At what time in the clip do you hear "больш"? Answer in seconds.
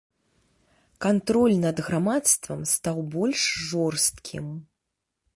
3.17-3.41